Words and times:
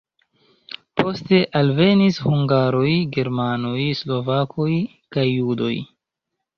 Poste 1.01 1.41
alvenis 1.59 2.19
hungaroj, 2.25 2.89
germanoj, 3.21 3.77
slovakoj 4.03 4.71
kaj 5.17 5.31
judoj. 5.33 5.75